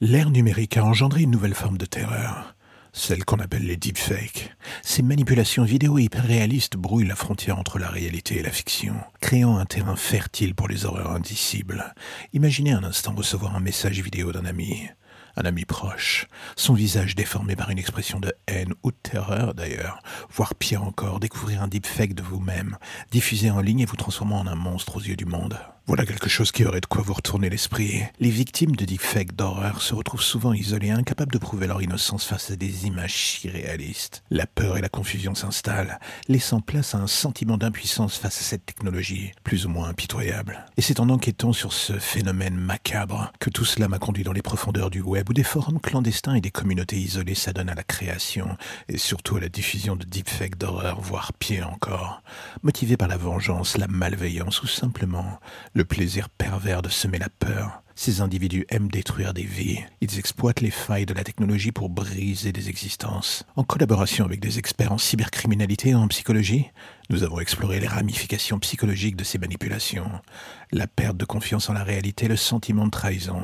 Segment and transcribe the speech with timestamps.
[0.00, 2.54] L'ère numérique a engendré une nouvelle forme de terreur,
[2.92, 4.54] celle qu'on appelle les deepfakes.
[4.84, 9.58] Ces manipulations vidéo hyper réalistes brouillent la frontière entre la réalité et la fiction, créant
[9.58, 11.94] un terrain fertile pour les horreurs indicibles.
[12.32, 14.88] Imaginez un instant recevoir un message vidéo d'un ami,
[15.34, 20.00] un ami proche, son visage déformé par une expression de haine ou de terreur d'ailleurs,
[20.30, 22.78] voire pire encore, découvrir un deepfake de vous-même,
[23.10, 25.58] diffusé en ligne et vous transformant en un monstre aux yeux du monde.
[25.88, 28.02] Voilà quelque chose qui aurait de quoi vous retourner l'esprit.
[28.20, 32.50] Les victimes de deepfakes d'horreur se retrouvent souvent isolées, incapables de prouver leur innocence face
[32.50, 34.22] à des images si réalistes.
[34.28, 35.98] La peur et la confusion s'installent,
[36.28, 40.66] laissant place à un sentiment d'impuissance face à cette technologie, plus ou moins impitoyable.
[40.76, 44.42] Et c'est en enquêtant sur ce phénomène macabre que tout cela m'a conduit dans les
[44.42, 48.58] profondeurs du web où des forums clandestins et des communautés isolées s'adonnent à la création
[48.90, 52.22] et surtout à la diffusion de deepfakes d'horreur, voire pire encore,
[52.62, 55.40] motivés par la vengeance, la malveillance ou simplement
[55.78, 57.84] le plaisir pervers de semer la peur.
[57.94, 59.78] Ces individus aiment détruire des vies.
[60.00, 63.44] Ils exploitent les failles de la technologie pour briser des existences.
[63.54, 66.66] En collaboration avec des experts en cybercriminalité et en psychologie,
[67.10, 70.10] nous avons exploré les ramifications psychologiques de ces manipulations,
[70.72, 73.40] la perte de confiance en la réalité, le sentiment de trahison,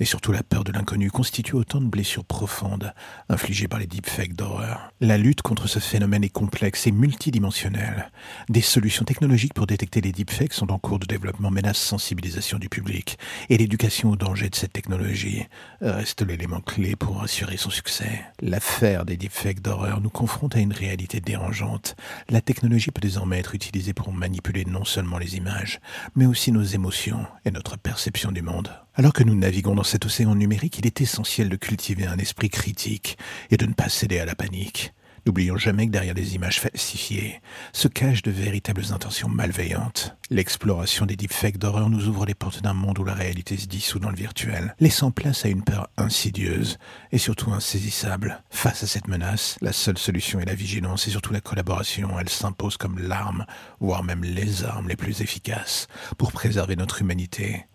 [0.00, 2.94] et surtout la peur de l'inconnu constituent autant de blessures profondes
[3.28, 4.92] infligées par les deepfakes d'horreur.
[5.00, 8.10] La lutte contre ce phénomène est complexe et multidimensionnelle.
[8.48, 12.58] Des solutions technologiques pour détecter les deepfakes sont en cours de développement mais la sensibilisation
[12.58, 13.18] du public
[13.50, 15.44] et l'éducation au danger de cette technologie
[15.82, 18.24] reste l'élément clé pour assurer son succès.
[18.40, 21.94] L'affaire des deepfakes d'horreur nous confronte à une réalité dérangeante.
[22.30, 25.80] La technologie peut désormais être utilisée pour manipuler non seulement les images,
[26.14, 28.70] mais aussi nos émotions et notre perception du monde.
[28.94, 32.48] Alors que nous naviguons dans cet océan numérique, il est essentiel de cultiver un esprit
[32.48, 33.18] critique
[33.50, 34.94] et de ne pas céder à la panique.
[35.24, 37.40] N'oublions jamais que derrière les images falsifiées
[37.72, 40.16] se cachent de véritables intentions malveillantes.
[40.30, 44.00] L'exploration des deepfakes d'horreur nous ouvre les portes d'un monde où la réalité se dissout
[44.00, 46.78] dans le virtuel, laissant place à une peur insidieuse
[47.12, 48.42] et surtout insaisissable.
[48.50, 52.18] Face à cette menace, la seule solution est la vigilance et surtout la collaboration.
[52.18, 53.46] Elle s'impose comme l'arme,
[53.78, 55.86] voire même les armes les plus efficaces
[56.18, 57.66] pour préserver notre humanité